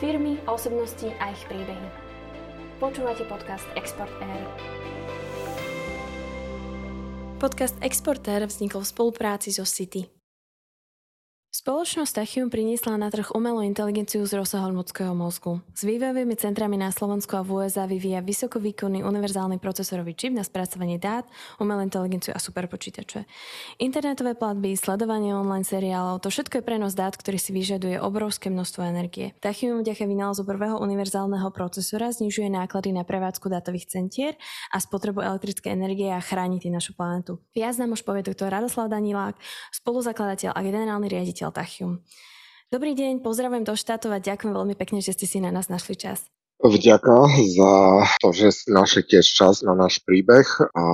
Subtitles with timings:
[0.00, 1.88] Firmy, osobnosti a ich príbehy.
[2.80, 4.48] Počúvate podcast Export Air.
[7.36, 10.19] Podcast Exporter vznikol v spolupráci so City.
[11.50, 15.58] Spoločnosť Tachium priniesla na trh umelú inteligenciu z rozsahom ľudského mozgu.
[15.74, 21.02] S vývojovými centrami na Slovensku a v USA vyvíja vysokovýkonný univerzálny procesorový čip na spracovanie
[21.02, 21.26] dát,
[21.58, 23.26] umelú inteligenciu a superpočítače.
[23.82, 28.86] Internetové platby, sledovanie online seriálov, to všetko je prenos dát, ktorý si vyžaduje obrovské množstvo
[28.86, 29.34] energie.
[29.42, 34.38] Tachium vďaka vynálezu prvého univerzálneho procesora znižuje náklady na prevádzku dátových centier
[34.70, 37.42] a spotrebu elektrickej energie a chráni našu planetu.
[37.58, 39.34] Viac nám už povie doktor Radoslav Danilák,
[39.74, 41.92] spoluzakladateľ a generálny riaditeľ riaditeľ Tachium.
[42.70, 45.96] Dobrý deň, pozdravujem do štátov a ďakujem veľmi pekne, že ste si na nás našli
[45.96, 46.28] čas.
[46.60, 47.24] Vďaka
[47.56, 47.74] za
[48.20, 50.44] to, že našli tiež čas na náš príbeh
[50.76, 50.84] a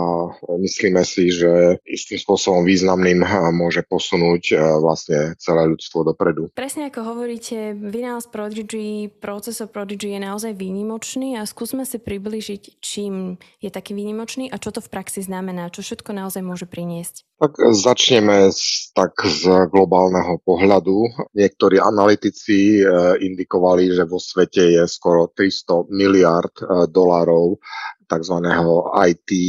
[0.63, 6.55] myslíme si, že istým spôsobom významným môže posunúť vlastne celé ľudstvo dopredu.
[6.55, 13.43] Presne ako hovoríte, vynález Prodigy, procesor Prodigy je naozaj výnimočný a skúsme si približiť, čím
[13.59, 17.27] je taký výnimočný a čo to v praxi znamená, čo všetko naozaj môže priniesť.
[17.37, 21.29] Tak začneme z, tak z globálneho pohľadu.
[21.37, 22.83] Niektorí analytici e,
[23.21, 25.56] indikovali, že vo svete je skoro 300
[25.89, 27.57] miliard e, dolárov
[28.11, 28.37] tzv.
[29.09, 29.41] IT e,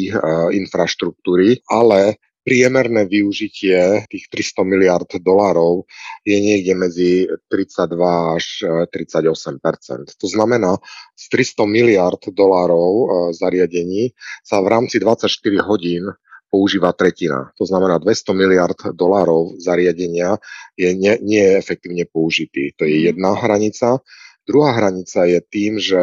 [0.55, 5.83] infraštruktúry, ale priemerné využitie tých 300 miliard dolárov
[6.23, 7.11] je niekde medzi
[7.52, 8.45] 32 až
[8.88, 10.80] 38% To znamená,
[11.11, 14.16] z 300 miliard dolárov zariadení
[14.47, 15.28] sa v rámci 24
[15.67, 16.08] hodín
[16.47, 17.52] používa tretina.
[17.59, 20.39] To znamená 200 miliard dolárov zariadenia
[20.80, 22.72] je nie, nie je efektívne použitý.
[22.80, 23.05] To je mhm.
[23.11, 24.00] jedna hranica.
[24.48, 26.00] Druhá hranica je tým, že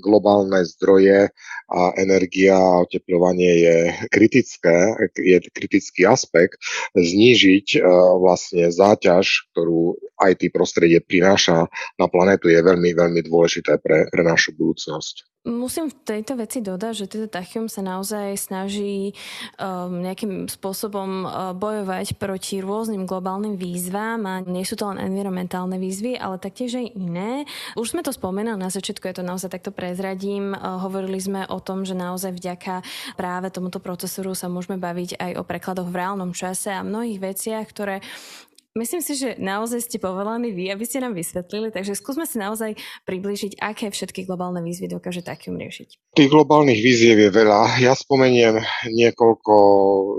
[0.00, 1.32] globálne zdroje
[1.68, 3.76] a energia a oteplovanie je
[4.12, 4.76] kritické,
[5.16, 6.60] je kritický aspekt,
[6.94, 11.66] znížiť uh, vlastne záťaž, ktorú IT prostredie prináša
[11.98, 15.32] na planetu je veľmi, veľmi dôležité pre, pre našu budúcnosť.
[15.42, 19.10] Musím v tejto veci dodať, že teda Tachium sa naozaj snaží
[19.58, 25.82] um, nejakým spôsobom uh, bojovať proti rôznym globálnym výzvam a nie sú to len environmentálne
[25.82, 27.42] výzvy, ale taktiež aj iné.
[27.74, 30.58] Už sme to spomenuli na začiatku, ja to naozaj takto prezradím.
[30.58, 32.82] Uh, hovorili sme o tom, že naozaj vďaka
[33.14, 37.70] práve tomuto procesoru sa môžeme baviť aj o prekladoch v reálnom čase a mnohých veciach,
[37.70, 38.02] ktoré
[38.72, 42.72] Myslím si, že naozaj ste povolaní vy, aby ste nám vysvetlili, takže skúsme si naozaj
[43.04, 46.16] približiť, aké všetky globálne výzvy dokáže takým riešiť.
[46.16, 47.84] Tých globálnych výziev je veľa.
[47.84, 49.54] Ja spomeniem niekoľko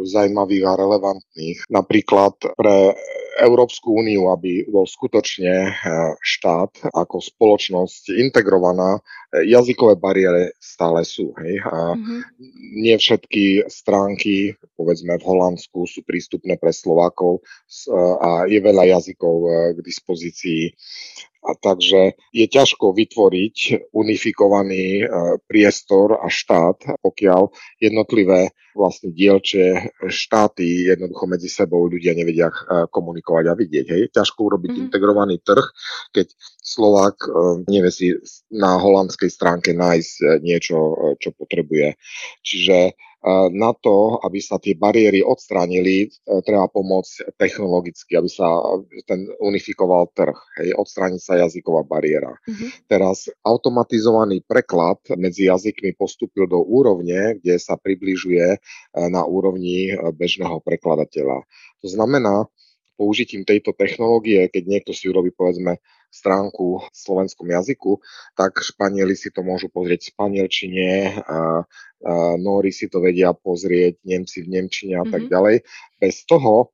[0.05, 1.65] zaujímavých a relevantných.
[1.73, 2.93] Napríklad pre
[3.39, 5.73] Európsku úniu, aby bol skutočne eh,
[6.21, 9.01] štát ako spoločnosť integrovaná,
[9.33, 11.33] eh, jazykové bariéry stále sú.
[11.41, 11.61] Hej?
[11.65, 12.19] A mm-hmm.
[12.77, 19.35] Nie všetky stránky, povedzme v Holandsku, sú prístupné pre Slovákov eh, a je veľa jazykov
[19.73, 20.75] k dispozícii
[21.43, 23.57] a takže je ťažko vytvoriť
[23.91, 25.05] unifikovaný e,
[25.43, 27.51] priestor a štát, pokiaľ
[27.83, 33.85] jednotlivé vlastne dielčie štáty jednoducho medzi sebou ľudia nevedia e, komunikovať a vidieť.
[33.91, 34.03] Hej.
[34.15, 34.85] Ťažko urobiť mm-hmm.
[34.87, 35.67] integrovaný trh,
[36.15, 36.31] keď
[36.63, 37.29] Slovák e,
[37.67, 38.07] nevie si
[38.47, 40.77] na holandskej stránke nájsť niečo,
[41.19, 41.99] čo potrebuje.
[42.39, 42.95] Čiže
[43.55, 48.51] na to, aby sa tie bariéry odstránili, e, treba pomôcť technologicky, aby sa
[49.07, 52.35] ten unifikoval trh, hej, odstrániť sa jazyková bariéra.
[52.43, 52.69] Mm-hmm.
[52.91, 58.57] Teraz automatizovaný preklad medzi jazykmi postúpil do úrovne, kde sa približuje e,
[59.07, 61.47] na úrovni e, bežného prekladateľa.
[61.79, 62.51] To znamená,
[62.99, 65.79] použitím tejto technológie, keď niekto si urobí povedzme
[66.13, 67.97] stránku v slovenskom jazyku,
[68.37, 70.89] tak Španieli si to môžu pozrieť v španielčine,
[71.25, 71.39] a, a
[72.37, 75.65] Nóri si to vedia pozrieť, Nemci v Nemčine a tak ďalej.
[75.97, 76.69] Bez toho,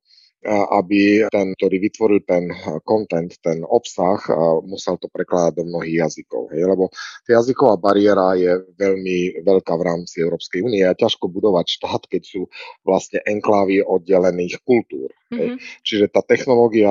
[0.48, 2.48] aby ten, ktorý vytvoril ten
[2.88, 4.16] content, ten obsah,
[4.64, 6.48] musel to prekladať do mnohých jazykov.
[6.56, 6.64] Hej?
[6.64, 6.88] Lebo
[7.28, 12.22] tá jazyková bariéra je veľmi veľká v rámci Európskej únie a ťažko budovať štát, keď
[12.24, 12.48] sú
[12.88, 15.12] vlastne enklávy oddelených kultúr.
[15.30, 15.62] Mm-hmm.
[15.86, 16.90] Čiže tá technológia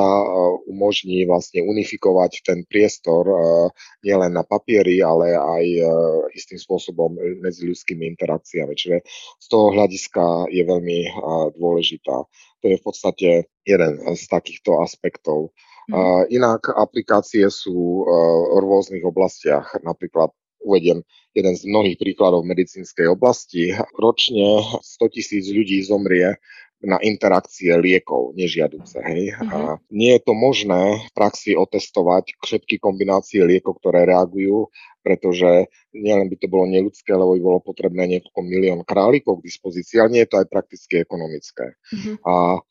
[0.63, 3.27] umožní vlastne unifikovať ten priestor
[3.99, 5.65] nielen na papieri, ale aj
[6.31, 8.71] istým spôsobom medzi ľudskými interakciami.
[8.71, 9.03] Čiže
[9.43, 10.99] z toho hľadiska je veľmi
[11.59, 12.15] dôležitá.
[12.63, 13.29] To je v podstate
[13.67, 15.51] jeden z takýchto aspektov.
[15.91, 16.31] Mm.
[16.31, 23.71] Inak aplikácie sú v rôznych oblastiach, napríklad uvediem jeden z mnohých príkladov v medicínskej oblasti.
[23.95, 26.35] Ročne 100 tisíc ľudí zomrie
[26.79, 29.03] na interakcie liekov nežiaduce.
[29.03, 29.35] Hej.
[29.35, 29.49] Mm-hmm.
[29.51, 29.75] A mhm.
[29.91, 34.71] nie je to možné v praxi otestovať všetky kombinácie liekov, ktoré reagujú,
[35.03, 39.99] pretože nielen by to bolo neludské, lebo by bolo potrebné niekoľko milión králikov k dispozícii,
[39.99, 41.75] ale nie je to aj prakticky ekonomické.
[41.91, 42.15] Mm-hmm.
[42.23, 42.63] A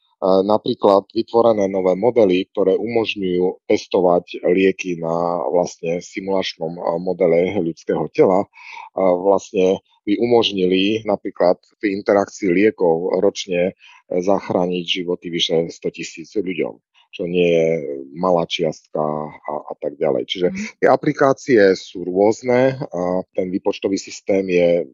[0.43, 8.51] napríklad vytvorené nové modely, ktoré umožňujú testovať lieky na vlastne simulačnom modele ľudského tela.
[8.99, 13.79] Vlastne by umožnili napríklad v interakcii liekov ročne
[14.09, 17.69] zachrániť životy vyše 100 tisíc ľuďom čo nie je
[18.13, 20.29] malá čiastka a, a tak ďalej.
[20.29, 20.65] Čiže mhm.
[20.85, 24.85] tie aplikácie sú rôzne a ten výpočtový systém je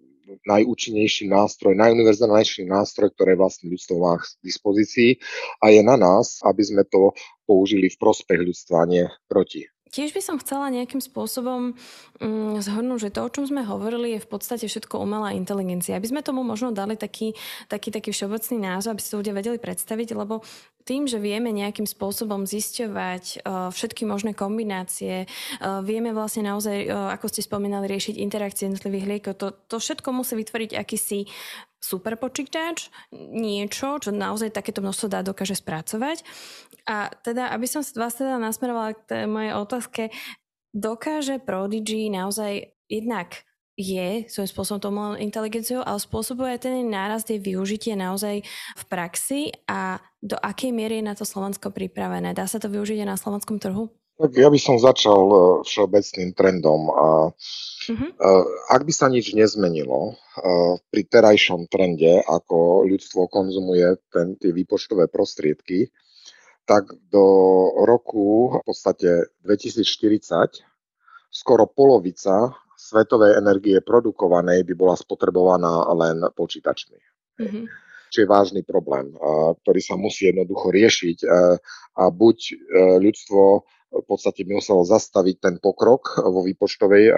[0.48, 5.20] najúčinnejší nástroj, najuniverzálnejší nástroj, ktoré vlastne ľudstvo má k dispozícii
[5.60, 7.12] a je na nás, aby sme to
[7.44, 9.68] použili v prospech ľudstva, nie proti.
[9.94, 11.78] Tiež by som chcela nejakým spôsobom
[12.18, 15.94] mm, zhrnúť, že to, o čom sme hovorili, je v podstate všetko umelá inteligencia.
[15.94, 17.38] Aby sme tomu možno dali taký,
[17.70, 20.42] taký, taký všeobecný názov, aby si to ľudia vedeli predstaviť, lebo
[20.84, 27.10] tým, že vieme nejakým spôsobom zisťovať uh, všetky možné kombinácie, uh, vieme vlastne naozaj, uh,
[27.16, 31.24] ako ste spomínali, riešiť interakcie jednotlivých liekov, to, to všetko musí vytvoriť akýsi
[31.84, 36.24] super počítač, niečo, čo naozaj takéto množstvo dá dokáže spracovať.
[36.88, 40.02] A teda, aby som vás teda nasmerovala k mojej otázke,
[40.72, 47.98] dokáže Prodigy naozaj jednak je svojím spôsobom tou inteligenciou, ale spôsobuje ten nárast jej využitie
[47.98, 48.46] naozaj
[48.78, 52.32] v praxi a do akej miery je na to Slovensko pripravené?
[52.32, 53.90] Dá sa to využiť aj na slovenskom trhu?
[54.14, 55.36] Tak ja by som začal e,
[55.66, 58.10] všeobecným trendom a uh-huh.
[58.70, 65.10] ak by sa nič nezmenilo e, pri terajšom trende, ako ľudstvo konzumuje ten, tie výpočtové
[65.10, 65.90] prostriedky,
[66.62, 67.26] tak do
[67.82, 70.62] roku v podstate 2040
[71.34, 72.54] skoro polovica
[72.84, 76.98] svetovej energie produkovanej by bola spotrebovaná len počítačmi.
[77.40, 77.64] Mm-hmm.
[78.12, 79.10] Čo je vážny problém,
[79.64, 81.26] ktorý sa musí jednoducho riešiť
[81.98, 82.54] a buď e,
[83.02, 87.12] ľudstvo v podstate muselo zastaviť ten pokrok vo výpočtovej e,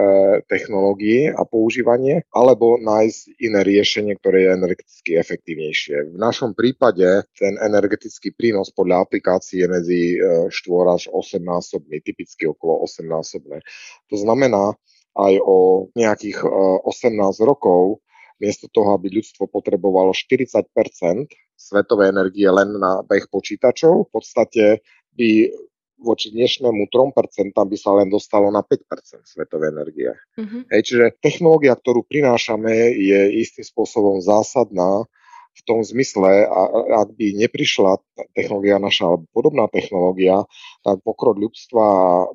[0.45, 6.13] technológii a používanie, alebo nájsť iné riešenie, ktoré je energeticky efektívnejšie.
[6.13, 12.05] V našom prípade ten energetický prínos podľa aplikácie je medzi e, 4 až 8 násobný,
[12.05, 13.65] typicky okolo 8 násobné.
[14.13, 14.77] To znamená,
[15.17, 18.05] aj o nejakých 18 e, rokov,
[18.37, 20.69] miesto toho, aby ľudstvo potrebovalo 40%
[21.57, 24.65] svetovej energie len na beh počítačov, v podstate
[25.17, 25.49] by
[25.97, 30.13] voči dnešnému 3% by sa len dostalo na 5% svetovej energie.
[30.37, 30.63] Mm-hmm.
[30.69, 35.09] Hej, čiže technológia, ktorú prinášame, je istým spôsobom zásadná
[35.57, 36.63] v tom zmysle, a,
[37.01, 37.97] ak by neprišla
[38.37, 40.45] technológia naša alebo podobná technológia,
[40.85, 41.87] tak pokrok ľudstva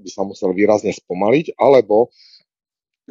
[0.01, 2.09] by sa musel výrazne spomaliť, alebo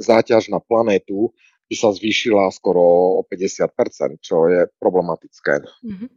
[0.00, 1.30] záťaž na planétu
[1.70, 2.82] by sa zvýšila skoro
[3.18, 5.62] o 50%, čo je problematické.
[5.86, 6.10] Mm-hmm.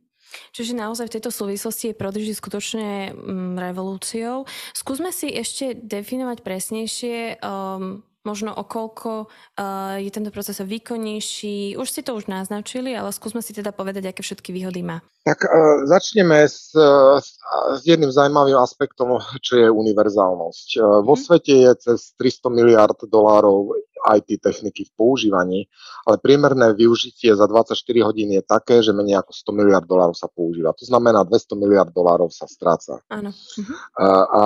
[0.50, 4.50] Čiže naozaj v tejto súvislosti je Prodigy skutočne mm, revolúciou.
[4.74, 11.76] Skúsme si ešte definovať presnejšie, um, možno o koľko uh, je tento proces výkonnejší.
[11.76, 15.04] Už ste to už naznačili, ale skúsme si teda povedať, aké všetky výhody má.
[15.28, 17.40] Tak uh, začneme s, s,
[17.78, 20.68] s jedným zaujímavým aspektom, čo je univerzálnosť.
[20.80, 21.22] Uh, vo mhm.
[21.22, 25.72] svete je cez 300 miliard dolárov IT techniky v používaní,
[26.04, 27.72] ale priemerné využitie za 24
[28.04, 30.76] hodín je také, že menej ako 100 miliard dolárov sa používa.
[30.76, 33.00] To znamená, 200 miliard dolárov sa stráca.
[33.08, 33.32] Áno.
[33.32, 33.76] Uh-huh.
[33.96, 34.42] A, a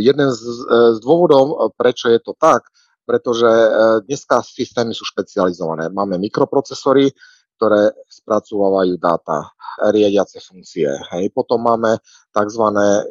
[0.00, 0.40] jeden z,
[0.96, 2.64] z dôvodov, prečo je to tak,
[3.04, 3.68] pretože e,
[4.08, 5.92] dneska systémy sú špecializované.
[5.92, 7.12] Máme mikroprocesory,
[7.54, 9.54] ktoré spracovávajú dáta,
[9.90, 10.86] riadiace funkcie.
[10.86, 11.34] Hej.
[11.34, 11.98] Potom máme
[12.30, 12.64] tzv.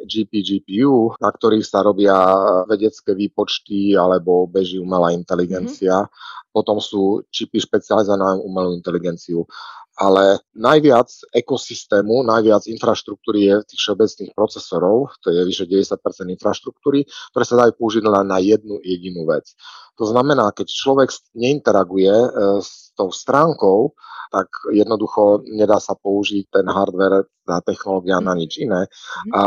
[0.04, 2.16] GP-GPU, na ktorých sa robia
[2.64, 6.04] vedecké výpočty alebo beží umelá inteligencia.
[6.04, 6.52] Mm-hmm.
[6.54, 9.44] Potom sú čipy špecializované na umelú inteligenciu
[9.94, 17.44] ale najviac ekosystému, najviac infraštruktúry je tých všeobecných procesorov, to je vyše 90% infraštruktúry, ktoré
[17.46, 19.54] sa dajú použiť len na jednu jedinú vec.
[19.98, 23.94] To znamená, keď človek neinteraguje e, s tou stránkou,
[24.34, 28.90] tak jednoducho nedá sa použiť ten hardware, tá technológia na nič iné.
[28.90, 29.30] Mhm.
[29.30, 29.42] A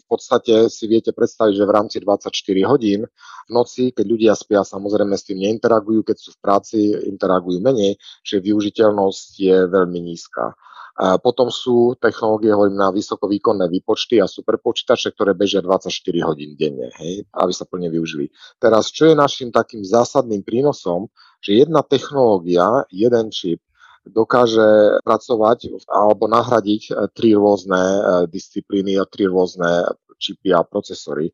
[0.00, 2.32] v podstate si viete predstaviť, že v rámci 24
[2.64, 3.04] hodín
[3.48, 8.00] v noci, keď ľudia spia, samozrejme s tým neinteragujú, keď sú v práci, interagujú menej,
[8.24, 10.56] že využiteľnosť je veľmi nízka.
[10.94, 15.90] Potom sú technológie, hovorím, na vysokovýkonné výpočty a superpočítače, ktoré bežia 24
[16.22, 18.30] hodín denne, hej, aby sa plne využili.
[18.62, 21.10] Teraz, čo je našim takým zásadným prínosom,
[21.42, 23.58] že jedna technológia, jeden čip,
[24.04, 31.32] dokáže pracovať alebo nahradiť e, tri rôzne e, disciplíny a tri rôzne čipy a procesory.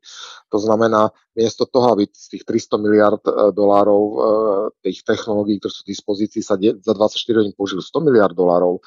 [0.48, 4.02] To znamená, miesto toho, aby z tých 300 miliard e, dolárov
[4.86, 8.78] tých technológií, ktoré sú v dispozícii, sa za 24 hodín použili 100 miliard dolárov,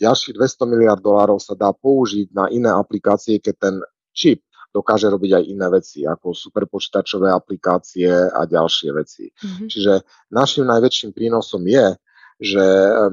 [0.00, 3.74] ďalších 200 miliard dolárov sa dá použiť na iné aplikácie, keď ten
[4.12, 9.32] čip dokáže robiť aj iné veci, ako superpočítačové aplikácie a ďalšie veci.
[9.32, 9.68] Mm-hmm.
[9.72, 9.92] Čiže
[10.28, 11.96] našim najväčším prínosom je,
[12.36, 12.64] že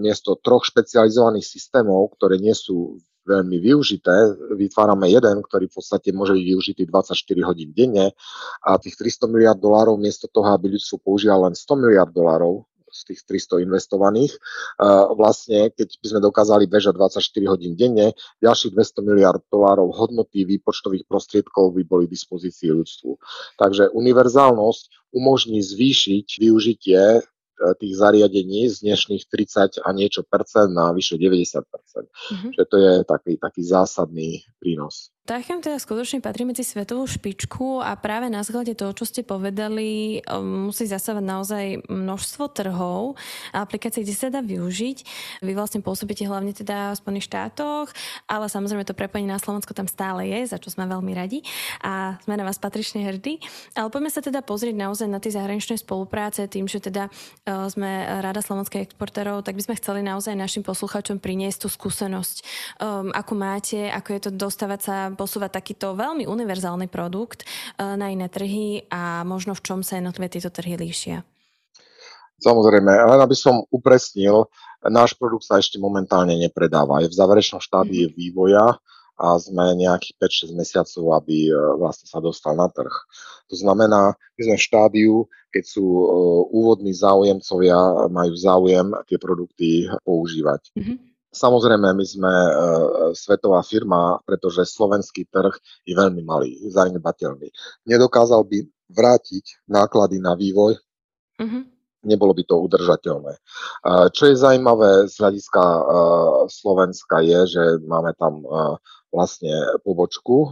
[0.04, 4.36] miesto troch špecializovaných systémov, ktoré nie sú veľmi využité.
[4.60, 8.12] Vytvárame jeden, ktorý v podstate môže byť využitý 24 hodín denne
[8.60, 13.02] a tých 300 miliard dolárov miesto toho, aby ľudstvo používalo len 100 miliard dolárov, z
[13.10, 14.38] tých 300 investovaných.
[15.18, 21.10] Vlastne, keď by sme dokázali bežať 24 hodín denne, ďalších 200 miliard dolárov hodnoty výpočtových
[21.10, 23.18] prostriedkov by boli v dispozícii ľudstvu.
[23.58, 27.26] Takže univerzálnosť umožní zvýšiť využitie
[27.64, 32.08] E, tých zariadení z dnešných 30 a niečo percent na vyše 90 percent.
[32.10, 32.52] Mm-hmm.
[32.52, 35.14] Čiže to je taký, taký zásadný prínos.
[35.24, 40.20] Tachyon teda skutočne patrí medzi svetovú špičku a práve na zhľade toho, čo ste povedali,
[40.28, 43.16] um, musí zasávať naozaj množstvo trhov
[43.56, 44.98] a aplikácií, kde sa dá využiť.
[45.40, 47.88] Vy vlastne pôsobíte hlavne teda v Spojených štátoch,
[48.28, 51.40] ale samozrejme to prepojenie na Slovensko tam stále je, za čo sme veľmi radi
[51.80, 53.40] a sme na vás patrične hrdí.
[53.80, 58.20] Ale poďme sa teda pozrieť naozaj na tie zahraničné spolupráce, tým, že teda uh, sme
[58.20, 62.36] Rada slovenských exportérov, tak by sme chceli naozaj našim poslucháčom priniesť tú skúsenosť,
[62.84, 68.10] um, ako máte, ako je to dostávať sa posúvať takýto veľmi univerzálny produkt eh, na
[68.10, 71.22] iné trhy a možno v čom sa jednotlivé tieto trhy líšia?
[72.44, 74.52] Samozrejme, len aby som upresnil,
[74.84, 77.00] náš produkt sa ešte momentálne nepredáva.
[77.00, 78.20] Je v záverečnom štádii mm-hmm.
[78.20, 78.66] vývoja
[79.14, 80.18] a sme nejakých
[80.52, 82.92] 5-6 mesiacov, aby eh, vlastne sa dostal na trh.
[83.52, 85.14] To znamená, my sme v štádiu,
[85.54, 86.10] keď sú uh,
[86.50, 90.74] úvodní záujemcovia, majú záujem tie produkty používať.
[90.74, 91.13] Mm-hmm.
[91.34, 92.52] Samozrejme, my sme e,
[93.18, 97.50] svetová firma, pretože slovenský trh je veľmi malý, zanedbateľný.
[97.90, 98.62] Nedokázal by
[98.94, 100.78] vrátiť náklady na vývoj,
[101.42, 101.64] mm-hmm.
[102.06, 103.34] nebolo by to udržateľné.
[103.34, 103.40] E,
[104.14, 105.82] čo je zaujímavé z hľadiska e,
[106.54, 108.48] Slovenska je, že máme tam e,
[109.14, 109.54] vlastne
[109.86, 110.50] pobočku,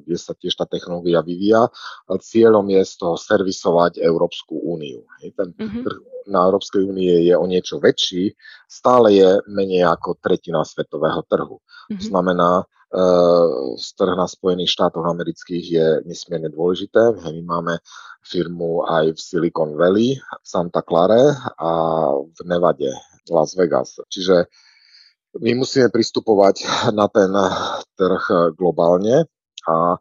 [0.00, 1.68] kde sa tiež tá technológia vyvíja.
[2.08, 5.04] Cieľom je z toho servisovať Európsku úniu.
[5.20, 5.84] Ten mm-hmm.
[5.84, 5.98] trh
[6.32, 8.32] na Európskej únie je o niečo väčší,
[8.64, 11.60] stále je menej ako tretina svetového trhu.
[11.60, 11.98] Mm-hmm.
[12.00, 12.50] To znamená,
[13.70, 17.14] trh na Spojených štátoch amerických je nesmierne dôležité.
[17.22, 17.74] My máme
[18.24, 21.70] firmu aj v Silicon Valley, v Santa Clara a
[22.18, 22.90] v Nevade,
[23.30, 24.02] Las Vegas.
[24.10, 24.50] Čiže
[25.38, 26.66] my musíme pristupovať
[26.98, 27.30] na ten
[27.94, 29.30] trh globálne
[29.68, 29.98] a e,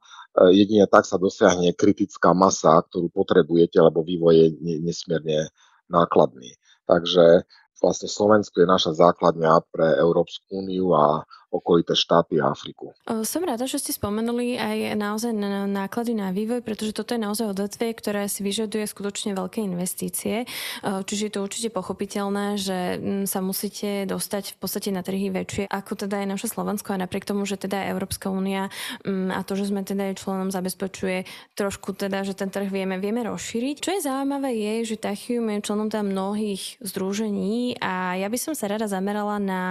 [0.58, 4.48] jedine tak sa dosiahne kritická masa, ktorú potrebujete, lebo vývoj je
[4.82, 5.54] nesmierne
[5.92, 6.58] nákladný.
[6.90, 7.46] Takže
[7.78, 12.94] vlastne Slovensko je naša základňa pre Európsku úniu a okolité štáty a Afriku.
[13.26, 17.52] Som rada, že ste spomenuli aj naozaj na náklady na vývoj, pretože toto je naozaj
[17.52, 20.46] odvetvie, ktoré si vyžaduje skutočne veľké investície.
[20.86, 25.66] Čiže je to určite pochopiteľné, že mm, sa musíte dostať v podstate na trhy väčšie,
[25.70, 28.70] ako teda je naše Slovensko a napriek tomu, že teda Európska únia
[29.04, 31.26] mm, a to, že sme teda aj členom zabezpečuje
[31.58, 33.76] trošku teda, že ten trh vieme, vieme rozšíriť.
[33.82, 38.54] Čo je zaujímavé je, že Tachium je členom tam mnohých združení a ja by som
[38.54, 39.62] sa rada zamerala na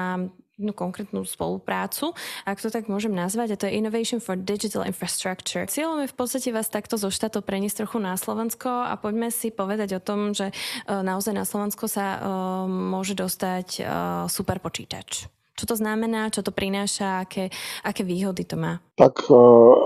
[0.58, 5.62] jednu konkrétnu spoluprácu, ak to tak môžem nazvať, a to je Innovation for Digital Infrastructure.
[5.70, 9.54] Cieľom je v podstate vás takto zo štátov preniesť trochu na Slovensko a poďme si
[9.54, 10.54] povedať o tom, že e,
[10.90, 12.18] naozaj na Slovensko sa e,
[12.66, 13.82] môže dostať e,
[14.26, 15.30] super počítač.
[15.54, 17.54] Čo to znamená, čo to prináša, aké,
[17.86, 18.82] aké výhody to má?
[18.94, 19.26] Tak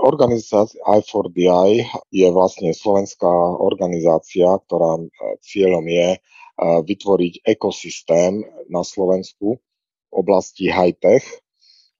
[0.05, 5.01] organizácia i4DI je vlastne slovenská organizácia, ktorá
[5.41, 6.21] cieľom je
[6.61, 9.57] vytvoriť ekosystém na Slovensku,
[10.13, 11.25] oblasti high-tech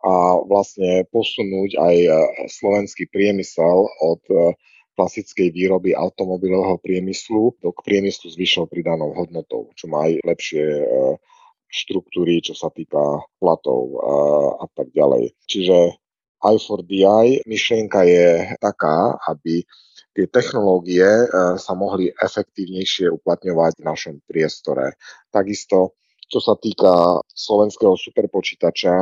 [0.03, 2.09] a vlastne posunúť aj e,
[2.51, 4.51] slovenský priemysel od e,
[4.99, 10.63] klasickej výroby automobilového priemyslu do k priemyslu s vyššou pridanou hodnotou, čo má aj lepšie
[10.67, 10.85] e,
[11.71, 13.01] štruktúry, čo sa týka
[13.41, 13.97] platov
[14.61, 15.33] a tak ďalej.
[15.49, 15.97] Čiže
[16.45, 19.65] i4DI myšlienka je taká, aby
[20.13, 21.25] tie technológie
[21.57, 25.01] sa mohli efektívnejšie uplatňovať v našom priestore.
[25.33, 25.97] Takisto
[26.33, 28.93] čo sa týka slovenského superpočítača,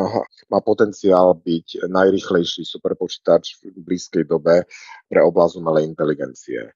[0.51, 4.67] má potenciál byť najrychlejší superpočítač v blízkej dobe
[5.07, 6.75] pre oblasť umelej inteligencie.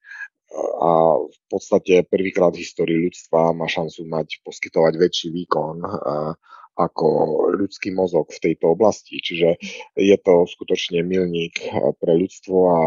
[0.80, 5.84] A v podstate prvýkrát v histórii ľudstva má šancu mať, poskytovať väčší výkon
[6.76, 7.08] ako
[7.56, 9.20] ľudský mozog v tejto oblasti.
[9.20, 9.60] Čiže
[10.00, 11.60] je to skutočne milník
[12.00, 12.80] pre ľudstvo a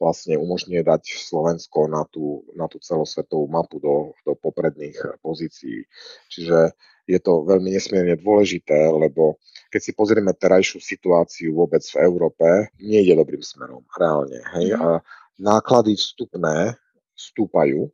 [0.00, 5.84] vlastne umožňuje dať Slovensko na tú, na tú celosvetovú mapu do, do popredných pozícií.
[6.32, 6.72] Čiže
[7.04, 9.36] je to veľmi nesmierne dôležité, lebo
[9.68, 12.46] keď si pozrieme terajšiu situáciu vôbec v Európe,
[12.80, 14.40] nie je dobrým smerom, reálne.
[14.56, 14.74] Hej?
[14.74, 14.80] Mm.
[14.80, 14.88] A
[15.36, 16.80] náklady vstupné
[17.12, 17.92] stúpajú,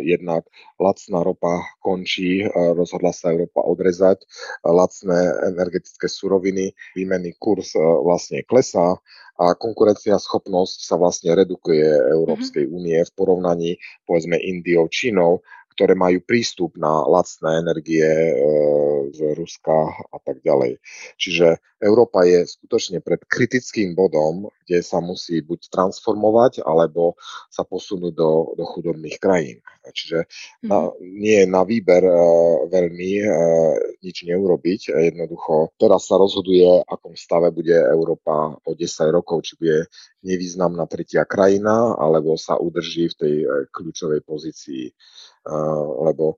[0.00, 0.48] jednak
[0.80, 4.24] lacná ropa končí, uh, rozhodla sa Európa odrezať,
[4.64, 8.96] lacné energetické suroviny, výmenný kurz vlastne klesá
[9.38, 12.76] a konkurencia schopnosť sa vlastne redukuje Európskej mm-hmm.
[12.76, 13.70] únie v porovnaní
[14.02, 15.46] povedzme Indiou, Čínou,
[15.78, 18.34] ktoré majú prístup na lacné energie e,
[19.14, 20.82] z Ruska a tak ďalej.
[21.14, 27.14] Čiže Európa je skutočne pred kritickým bodom, kde sa musí buď transformovať, alebo
[27.46, 29.62] sa posunúť do, do chudobných krajín.
[29.92, 30.28] Čiže
[30.66, 30.90] na, mhm.
[31.00, 34.94] nie je na výber uh, veľmi uh, nič neurobiť.
[34.94, 39.78] Jednoducho teraz sa rozhoduje, akom stave bude Európa o 10 rokov, či bude
[40.24, 43.34] nevýznamná tretia krajina, alebo sa udrží v tej
[43.70, 44.90] kľúčovej pozícii.
[46.04, 46.36] Lebo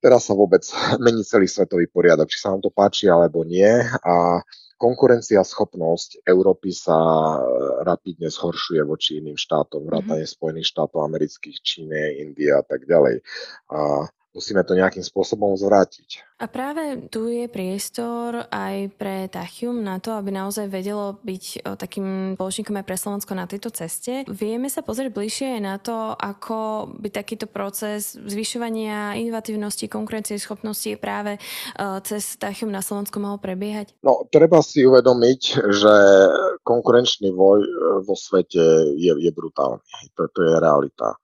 [0.00, 0.62] teraz sa vôbec
[1.04, 3.68] mení celý svetový poriadok, či sa nám to páči alebo nie.
[4.06, 4.40] A
[4.76, 7.38] konkurencia schopnosť Európy sa e,
[7.84, 10.36] rapidne zhoršuje voči iným štátom, vrátane mm-hmm.
[10.36, 13.24] Spojených štátov amerických, Číne, Indie a tak ďalej.
[13.72, 16.20] A musíme to nejakým spôsobom zvrátiť.
[16.36, 22.36] A práve tu je priestor aj pre Tachium na to, aby naozaj vedelo byť takým
[22.36, 24.28] spoločníkom aj pre Slovensko na tejto ceste.
[24.28, 30.92] Vieme sa pozrieť bližšie aj na to, ako by takýto proces zvyšovania inovatívnosti, konkurencie schopnosti
[31.00, 31.40] práve
[32.04, 33.96] cez Tachium na Slovensku mohol prebiehať?
[34.04, 35.40] No, treba si uvedomiť,
[35.72, 35.94] že
[36.68, 37.70] konkurenčný voj e,
[38.04, 39.80] vo svete je, je brutálny.
[40.18, 41.14] To, to je realita.
[41.14, 41.18] E,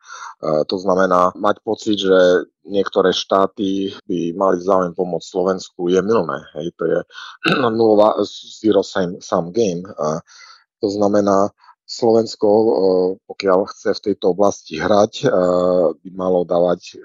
[0.65, 6.39] to znamená mať pocit, že niektoré štáty by mali záujem pomôcť Slovensku, je milné.
[6.59, 6.99] Hej, to je
[7.79, 8.19] nulová
[8.63, 9.83] zero sum, sum game.
[9.99, 10.23] A
[10.83, 11.51] to znamená,
[11.93, 12.67] Slovensko, e,
[13.29, 15.29] pokiaľ chce v tejto oblasti hrať, e,
[15.93, 17.05] by malo dávať e,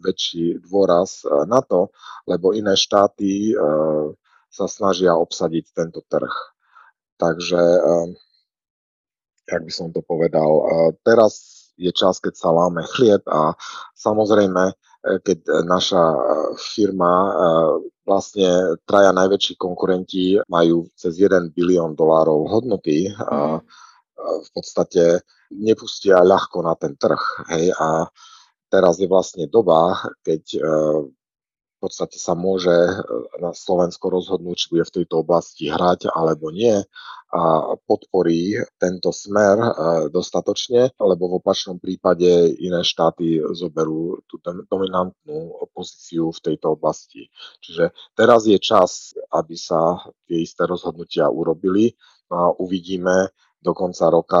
[0.00, 1.92] väčší dôraz na to,
[2.24, 3.52] lebo iné štáty
[4.48, 6.32] sa snažia obsadiť tento trh.
[7.20, 7.60] Takže,
[9.44, 10.64] jak by som to povedal,
[11.04, 13.56] teraz je čas, keď sa láme chlieb a
[13.96, 16.18] samozrejme E, keď e, naša e,
[16.60, 17.12] firma,
[18.04, 23.64] vlastne traja najväčší konkurenti majú cez 1 bilión dolárov hodnoty a mhm.
[24.20, 25.04] v podstate
[25.50, 27.22] nepustia ľahko na ten trh.
[27.48, 28.10] Hej, a
[28.68, 30.42] teraz je vlastne doba, keď
[31.80, 32.92] v podstate sa môže e,
[33.40, 36.76] na Slovensko rozhodnúť, či bude v tejto oblasti hrať alebo nie
[37.32, 39.70] a podporí tento smer e,
[40.12, 42.28] dostatočne, lebo v opačnom prípade
[42.60, 47.32] iné štáty zoberú tú dominantnú pozíciu v tejto oblasti.
[47.64, 51.96] Čiže teraz je čas, aby sa tie isté rozhodnutia urobili
[52.28, 54.40] a uvidíme, do konca roka,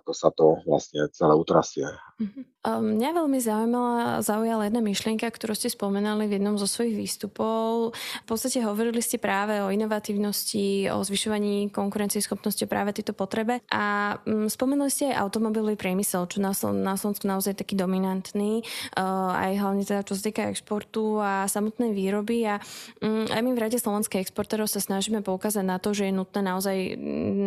[0.00, 1.84] ako sa to vlastne celé utrasie.
[2.16, 2.42] Uh-huh.
[2.66, 7.94] Mňa veľmi zaujímala, zaujala jedna myšlienka, ktorú ste spomenali v jednom zo svojich výstupov.
[7.94, 14.50] V podstate hovorili ste práve o inovatívnosti, o zvyšovaní konkurencieschopnosti práve tejto potrebe a um,
[14.50, 18.66] spomenuli ste aj automobilový priemysel, čo na, na Slovensku naozaj je taký dominantný,
[18.98, 22.58] uh, aj hlavne teda čo sa týka exportu a samotnej výroby a
[22.98, 26.42] um, aj my v Rade slovenských exportérov sa snažíme poukázať na to, že je nutné
[26.42, 26.98] naozaj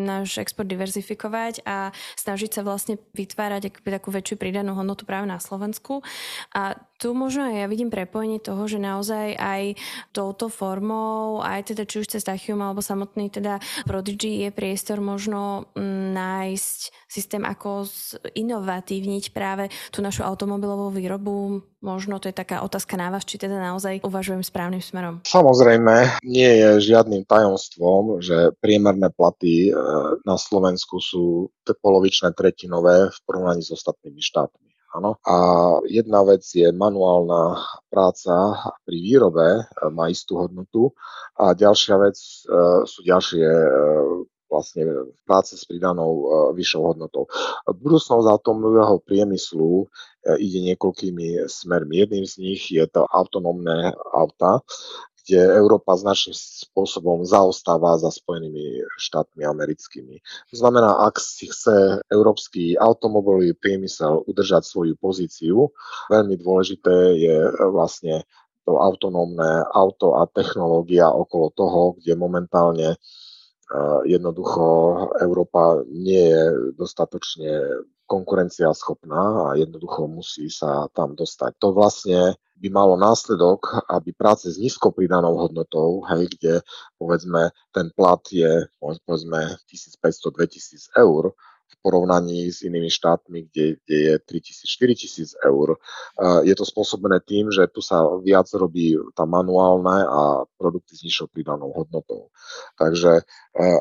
[0.07, 6.05] náš export diverzifikovať a snažiť sa vlastne vytvárať takú väčšiu pridanú hodnotu práve na Slovensku.
[6.53, 9.79] A tu možno aj ja vidím prepojenie toho, že naozaj aj
[10.11, 15.71] touto formou, aj teda či už cez Tachium alebo samotný teda Prodigy je priestor možno
[15.79, 17.87] mm, nájsť systém, ako
[18.35, 21.63] inovatívniť práve tú našu automobilovú výrobu.
[21.79, 25.23] Možno to je taká otázka na vás, či teda naozaj uvažujem správnym smerom.
[25.23, 29.79] Samozrejme, nie je žiadnym tajomstvom, že priemerné platy e,
[30.27, 34.68] na Slovensku sú polovičné tretinové v porovnaní s ostatnými štátmi.
[34.89, 35.21] Áno.
[35.21, 35.35] A
[35.85, 37.61] jedna vec je manuálna
[37.93, 40.97] práca pri výrobe, e, má istú hodnotu
[41.37, 42.29] a ďalšia vec e,
[42.89, 43.69] sú ďalšie e,
[44.49, 46.25] vlastne práce s pridanou
[46.57, 47.29] vyššou hodnotou.
[47.69, 49.85] Budúcnosť atomového priemyslu
[50.41, 52.01] ide niekoľkými smermi.
[52.01, 54.65] Jedným z nich je to autonómne auta,
[55.29, 60.25] kde Európa značným spôsobom zaostáva za Spojenými štátmi americkými.
[60.49, 65.69] To znamená, ak si chce európsky automobilový priemysel udržať svoju pozíciu,
[66.09, 67.37] veľmi dôležité je
[67.69, 68.25] vlastne
[68.65, 74.65] to autonómne auto a technológia okolo toho, kde momentálne eh, jednoducho
[75.21, 81.61] Európa nie je dostatočne konkurencia schopná a jednoducho musí sa tam dostať.
[81.61, 86.53] To vlastne by malo následok, aby práce s nízkou pridanou hodnotou, hej, kde
[86.97, 91.37] povedzme ten plat je povedzme 1500-2000 eur,
[91.79, 95.79] porovnaní s inými štátmi, kde, kde je 3000-4000 eur.
[96.43, 101.31] Je to spôsobené tým, že tu sa viac robí tá manuálne a produkty s nižšou
[101.31, 102.29] pridanou hodnotou.
[102.75, 103.23] Takže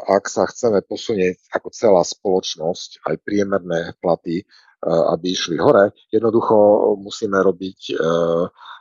[0.06, 4.46] ak sa chceme posunieť ako celá spoločnosť, aj priemerné platy,
[4.86, 6.54] aby išli hore, jednoducho
[7.02, 7.98] musíme robiť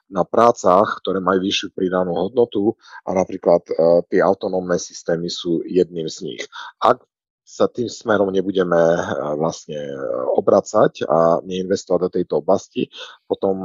[0.08, 3.66] na prácach, ktoré majú vyššiu pridanú hodnotu a napríklad
[4.08, 6.44] tie autonómne systémy sú jedným z nich.
[6.80, 7.02] Ak
[7.48, 8.76] sa tým smerom nebudeme
[9.40, 9.80] vlastne
[10.36, 12.92] obracať a neinvestovať do tejto oblasti,
[13.24, 13.64] potom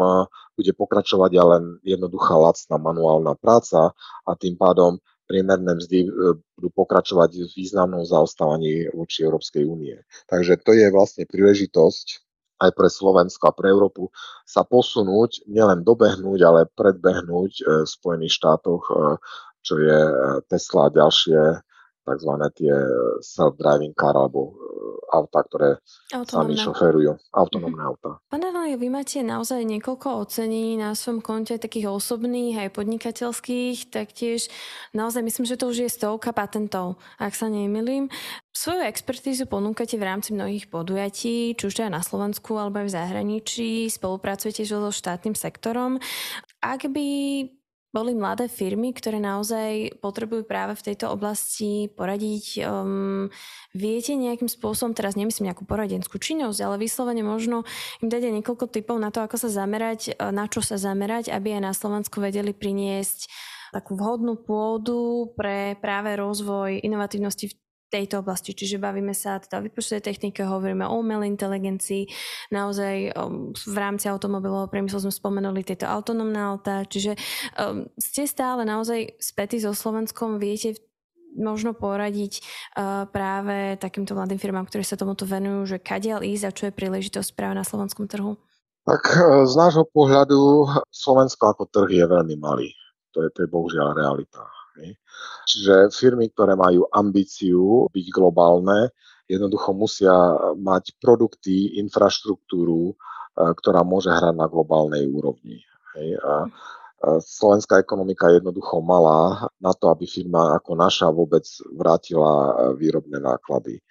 [0.55, 3.91] bude pokračovať len jednoduchá lacná manuálna práca
[4.23, 6.07] a tým pádom priemerné mzdy
[6.55, 9.99] budú pokračovať v významnom zaostávaní voči Európskej únie.
[10.31, 12.23] Takže to je vlastne príležitosť
[12.63, 14.15] aj pre Slovensko a pre Európu
[14.47, 18.87] sa posunúť, nielen dobehnúť, ale predbehnúť v Spojených štátoch,
[19.67, 19.99] čo je
[20.47, 21.67] Tesla a ďalšie
[22.03, 22.33] tzv.
[22.59, 22.75] tie
[23.23, 24.55] self-driving car alebo
[25.13, 25.71] auta, ktoré
[26.25, 27.91] sami šoferujú, autonómne mm-hmm.
[27.93, 28.11] auta.
[28.33, 34.49] Pane Valia, vy máte naozaj niekoľko ocení na svojom konte, takých osobných aj podnikateľských, taktiež
[34.97, 38.09] naozaj myslím, že to už je stovka patentov, ak sa nemýlim.
[38.57, 42.97] Svoju expertízu ponúkate v rámci mnohých podujatí, či už je na Slovensku alebo aj v
[42.97, 46.01] zahraničí, spolupracujete so štátnym sektorom.
[46.65, 47.09] Ak by
[47.93, 52.65] boli mladé firmy, ktoré naozaj potrebujú práve v tejto oblasti poradiť.
[52.65, 53.29] Um,
[53.77, 57.69] viete nejakým spôsobom, teraz nemyslím nejakú poradenskú činnosť, ale vyslovene možno
[58.01, 61.61] im dať niekoľko typov na to, ako sa zamerať, e, na čo sa zamerať, aby
[61.61, 63.29] aj na Slovensku vedeli priniesť
[63.77, 67.55] takú vhodnú pôdu pre práve rozvoj inovatívnosti v
[67.93, 68.57] tejto oblasti.
[68.57, 72.09] Čiže bavíme sa teda o vypočtovej technike, hovoríme o umelej inteligencii,
[72.49, 77.21] naozaj um, v rámci automobilového priemyslu sme spomenuli tieto autonómne autá, čiže
[77.61, 80.81] um, ste stále naozaj spätí so Slovenskom, viete
[81.37, 86.55] možno poradiť uh, práve takýmto mladým firmám, ktoré sa tomuto venujú, že kadiaľ ísť a
[86.57, 88.37] čo je príležitosť práve na slovenskom trhu?
[88.89, 92.73] Tak uh, z nášho pohľadu Slovensko ako trh je veľmi malý.
[93.13, 94.41] To je, to je bohužiaľ realita.
[95.47, 98.93] Čiže firmy, ktoré majú ambíciu byť globálne,
[99.29, 100.13] jednoducho musia
[100.57, 102.95] mať produkty, infraštruktúru, e,
[103.35, 105.61] ktorá môže hrať na globálnej úrovni.
[106.25, 106.49] A
[107.21, 111.43] slovenská ekonomika je jednoducho malá na to, aby firma ako naša vôbec
[111.75, 113.83] vrátila e, výrobné náklady.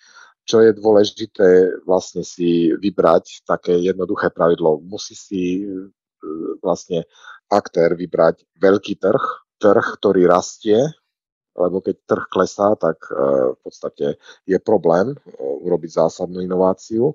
[0.48, 4.82] Čo je dôležité vlastne si vybrať také jednoduché pravidlo.
[4.82, 5.92] Musí si e,
[6.64, 7.04] vlastne
[7.52, 9.24] aktér vybrať veľký trh,
[9.62, 10.82] trh, ktorý rastie,
[11.56, 13.14] lebo keď trh klesá, tak e,
[13.54, 17.14] v podstate je problém e, urobiť zásadnú inováciu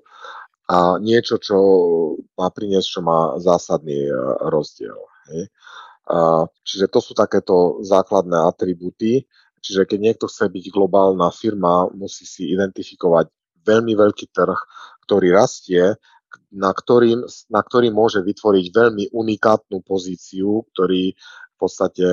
[0.69, 1.57] a niečo, čo
[2.37, 4.13] má priniesť, čo má zásadný e,
[4.47, 4.97] rozdiel.
[6.63, 9.27] Čiže to sú takéto základné atribúty.
[9.59, 13.27] Čiže keď niekto chce byť globálna firma, musí si identifikovať
[13.67, 14.55] veľmi veľký trh,
[15.03, 15.99] ktorý rastie,
[16.55, 21.11] na, ktorým, na ktorý môže vytvoriť veľmi unikátnu pozíciu, ktorý
[21.57, 22.05] v podstate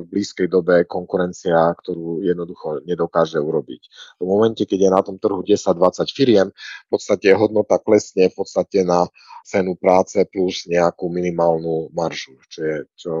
[0.00, 3.82] v blízkej dobe konkurencia, ktorú jednoducho nedokáže urobiť.
[4.16, 8.88] V momente, keď je na tom trhu 10-20 firiem, v podstate hodnota klesne v podstate
[8.88, 9.04] na
[9.44, 13.12] cenu práce plus nejakú minimálnu maržu, čo je, čo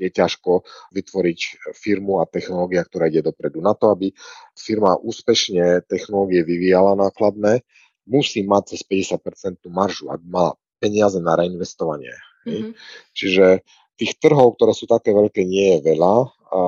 [0.00, 3.60] je ťažko vytvoriť firmu a technológia, ktorá ide dopredu.
[3.60, 4.12] Na to, aby
[4.56, 7.64] firma úspešne technológie vyvíjala nákladné,
[8.08, 8.80] musí mať cez
[9.12, 12.12] 50% maržu, aby mala peniaze na reinvestovanie.
[12.46, 12.72] Mm-hmm.
[13.16, 16.14] Čiže tých trhov, ktoré sú také veľké, nie je veľa.
[16.46, 16.60] A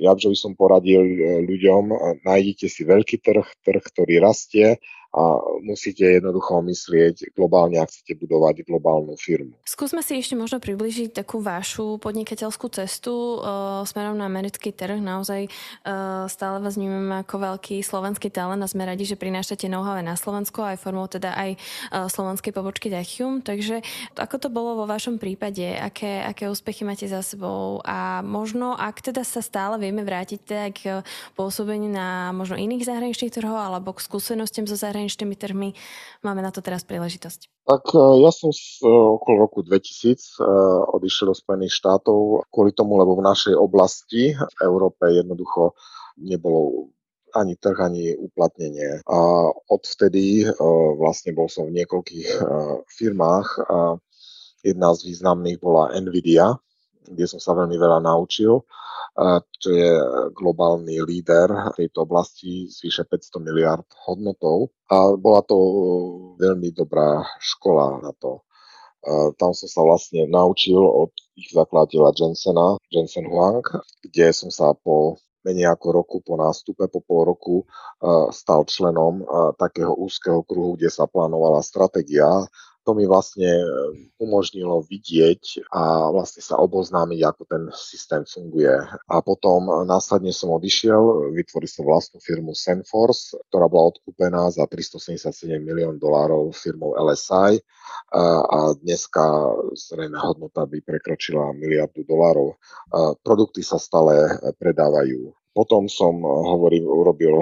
[0.00, 1.92] ja by som poradil e, ľuďom,
[2.24, 4.80] nájdite si veľký trh, trh, ktorý rastie
[5.16, 9.56] a musíte jednoducho myslieť globálne, ak chcete budovať globálnu firmu.
[9.64, 15.00] Skúsme si ešte možno približiť takú vašu podnikateľskú cestu uh, smerom na americký trh.
[15.00, 19.96] Naozaj uh, stále vás vnímame ako veľký slovenský talent a sme radi, že prinášate know-how
[20.04, 23.40] na Slovensko aj formou teda aj uh, slovenskej pobočky Dachium.
[23.40, 23.80] Takže
[24.20, 25.64] ako to bolo vo vašom prípade?
[25.80, 27.80] Aké, aké úspechy máte za sebou?
[27.88, 30.80] A možno, ak teda sa stále vieme vrátiť teda k
[31.32, 35.70] pôsobeniu na možno iných zahraničných trhov alebo k skúsenostiam zo zahraničných zahraničnými trhmi.
[36.26, 37.46] Máme na to teraz príležitosť.
[37.62, 40.42] Tak e, ja som z, e, okolo roku 2000 e,
[40.98, 45.78] odišiel do Spojených štátov kvôli tomu, lebo v našej oblasti v Európe jednoducho
[46.18, 46.90] nebolo
[47.38, 49.06] ani trh, ani uplatnenie.
[49.06, 49.18] A
[49.68, 50.48] odvtedy
[50.96, 52.32] vlastne bol som v niekoľkých
[52.88, 53.60] firmách
[54.64, 56.56] jedna z významných bola Nvidia,
[57.08, 58.62] kde som sa veľmi veľa naučil
[59.56, 59.90] čo je
[60.36, 64.68] globálny líder tejto oblasti s vyše 500 miliard hodnotou.
[64.92, 65.56] A bola to
[66.36, 68.44] veľmi dobrá škola na to.
[69.40, 73.62] Tam som sa vlastne naučil od ich zakladateľa Jensena, Jensen Huang,
[74.02, 75.16] kde som sa po
[75.46, 77.62] menej ako roku po nástupe, po pol roku
[78.34, 79.22] stal členom
[79.56, 82.26] takého úzkeho kruhu, kde sa plánovala stratégia
[82.86, 83.66] to mi vlastne e,
[84.22, 88.70] umožnilo vidieť a vlastne sa oboznámiť, ako ten systém funguje.
[89.10, 95.58] A potom následne som odišiel, vytvoril som vlastnú firmu Senforce, ktorá bola odkúpená za 377
[95.58, 97.58] milión dolárov firmou LSI
[98.14, 99.24] a dneska
[99.74, 102.54] zrejme hodnota by prekročila miliardu dolárov.
[103.26, 107.40] Produkty sa stále predávajú Potom som, hovorím, urobil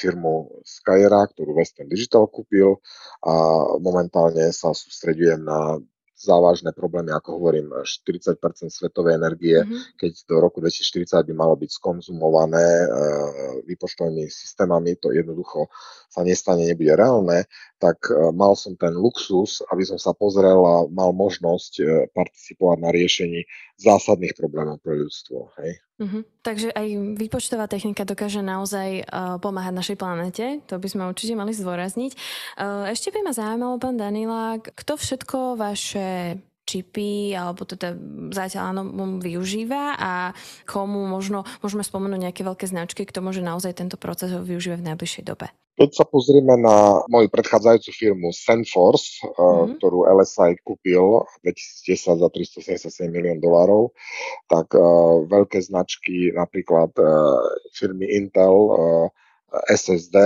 [0.00, 2.80] firmu Skyera, ktorú Western Digital kúpil
[3.20, 3.34] a
[3.76, 5.76] momentálne sa sústredujem na
[6.24, 8.38] závažné problémy, ako hovorím, 40%
[8.72, 10.00] svetovej energie, mm-hmm.
[10.00, 12.86] keď do roku 2040 by malo byť skonzumované e,
[13.68, 15.68] výpočtovými systémami, to jednoducho
[16.08, 17.44] sa nestane, nebude reálne,
[17.84, 21.84] tak e, mal som ten luxus, aby som sa pozrel a mal možnosť e,
[22.16, 23.44] participovať na riešení
[23.76, 25.52] zásadných problémov pre ľudstvo.
[25.60, 25.84] Hej.
[26.00, 26.22] Mm-hmm.
[26.40, 26.88] Takže aj
[27.20, 32.12] výpočtová technika dokáže naozaj uh, pomáhať našej planete, to by sme určite mali zdôrazniť.
[32.58, 37.94] Uh, ešte by ma zaujímalo, pán Danila, kto všetko vaše čipy, alebo teda
[38.32, 38.82] zatiaľ áno,
[39.20, 40.12] využíva a
[40.64, 45.24] komu možno môžeme spomenúť nejaké veľké značky, kto môže naozaj tento proces využívať v najbližšej
[45.24, 45.52] dobe.
[45.74, 49.82] Keď sa pozrieme na moju predchádzajúcu firmu Sandforce, mm-hmm.
[49.82, 53.90] ktorú LSI kúpil v 2010 za 377 milión dolárov,
[54.46, 57.42] tak uh, veľké značky, napríklad uh,
[57.74, 59.10] firmy Intel, uh,
[59.70, 60.16] SSD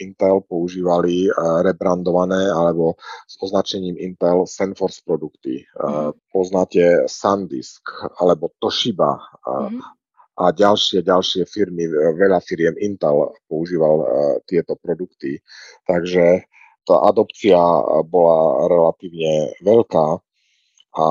[0.00, 1.26] Intel používali
[1.66, 2.94] rebrandované alebo
[3.26, 5.66] s označením Intel Sandforce produkty.
[5.74, 6.14] Mm.
[6.30, 7.82] Poznáte SanDisk
[8.22, 9.80] alebo Toshiba mm.
[10.38, 14.06] a ďalšie, ďalšie firmy, veľa firiem Intel používal
[14.46, 15.42] tieto produkty.
[15.86, 16.46] Takže
[16.86, 17.60] tá adopcia
[18.08, 20.06] bola relatívne veľká
[20.98, 21.06] a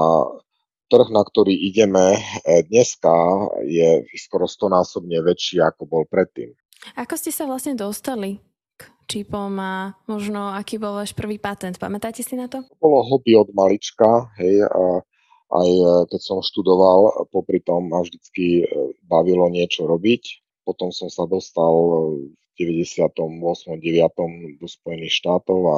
[0.87, 3.11] trh, na ktorý ideme dneska,
[3.67, 6.55] je skoro stonásobne väčší, ako bol predtým.
[6.97, 8.41] Ako ste sa vlastne dostali
[8.77, 11.81] k čipom a možno aký bol váš prvý patent?
[11.81, 12.61] Pamätáte si na to?
[12.77, 15.01] Bolo hobby od malička, hej, a
[15.47, 20.43] aj e, keď som študoval, popri tom ma vždycky e, bavilo niečo robiť.
[20.67, 21.71] Potom som sa dostal
[22.27, 23.15] v 98.
[23.15, 24.59] 9.
[24.59, 25.77] do Spojených štátov a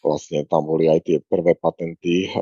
[0.00, 2.32] vlastne tam boli aj tie prvé patenty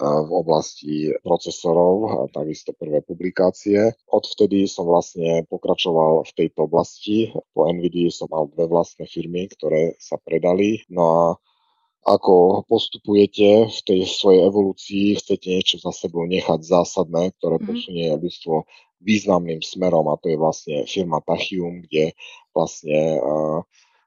[0.00, 3.92] v oblasti procesorov a takisto prvé publikácie.
[4.08, 7.30] Odvtedy som vlastne pokračoval v tejto oblasti.
[7.52, 10.82] Po NVIDIA som mal dve vlastné firmy, ktoré sa predali.
[10.88, 11.24] No a
[12.08, 17.68] ako postupujete v tej svojej evolúcii, chcete niečo za sebou nechať zásadné, ktoré mm-hmm.
[17.68, 18.64] posunie ľudstvo
[19.04, 22.16] významným smerom a to je vlastne firma Tachium, kde
[22.56, 23.60] vlastne uh,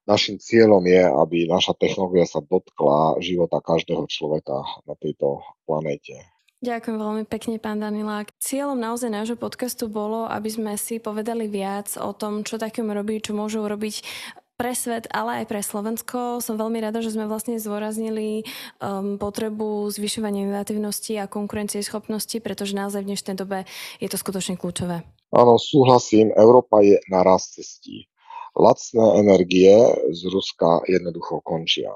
[0.04, 6.20] Našim cieľom je, aby naša technológia sa dotkla života každého človeka na tejto planéte.
[6.64, 8.32] Ďakujem veľmi pekne, pán Danilák.
[8.40, 13.20] Cieľom naozaj nášho podcastu bolo, aby sme si povedali viac o tom, čo takým robí,
[13.20, 14.04] čo môžu robiť
[14.60, 16.40] pre svet, ale aj pre Slovensko.
[16.40, 18.48] Som veľmi rada, že sme vlastne zdôraznili
[18.80, 23.68] um, potrebu zvyšovania inovatívnosti a konkurencieschopnosti, pretože naozaj v dnešnej dobe
[24.00, 25.04] je to skutočne kľúčové.
[25.36, 26.32] Áno, súhlasím.
[26.36, 28.08] Európa je na raz cestí
[28.54, 29.74] lacné energie
[30.14, 31.94] z Ruska jednoducho končia.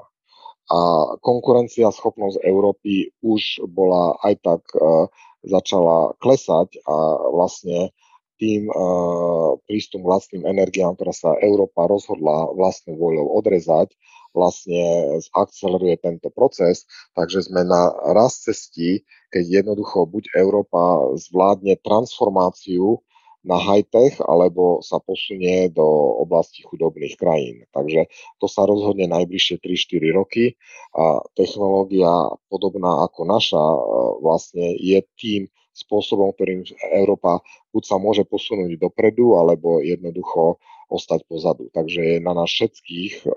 [0.68, 0.78] A
[1.24, 5.08] konkurencia schopnosť Európy už bola aj tak uh,
[5.40, 6.96] začala klesať a
[7.32, 7.94] vlastne
[8.36, 13.96] tým uh, prístup vlastným energiám, ktorá sa Európa rozhodla vlastnou voľou odrezať,
[14.36, 16.84] vlastne akceleruje tento proces,
[17.16, 23.02] takže sme na raz cestí, keď jednoducho buď Európa zvládne transformáciu
[23.46, 25.86] na high-tech alebo sa posunie do
[26.22, 27.64] oblasti chudobných krajín.
[27.70, 28.10] Takže
[28.42, 30.58] to sa rozhodne najbližšie 3-4 roky
[30.94, 32.10] a technológia
[32.50, 33.80] podobná ako naša e,
[34.18, 35.42] vlastne je tým
[35.78, 37.38] spôsobom, ktorým Európa
[37.70, 40.58] buď sa môže posunúť dopredu, alebo jednoducho
[40.90, 41.70] ostať pozadu.
[41.70, 43.30] Takže je na nás všetkých, e,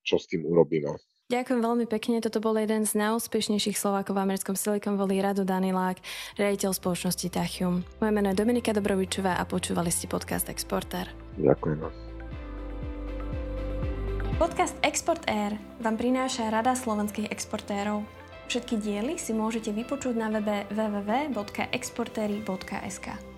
[0.00, 0.96] čo s tým urobíme.
[1.26, 2.22] Ďakujem veľmi pekne.
[2.22, 5.98] Toto bol jeden z najúspešnejších Slovákov v americkom Silicon Valley, Radu Danilák,
[6.38, 7.82] riaditeľ spoločnosti Tachium.
[7.98, 11.10] Moje meno je Dominika Dobrovičová a počúvali ste podcast Exporter.
[11.34, 11.82] Ďakujem.
[14.38, 18.06] Podcast Export Air vám prináša Rada slovenských exportérov.
[18.46, 23.34] Všetky diely si môžete vypočuť na webe www.exportery.sk.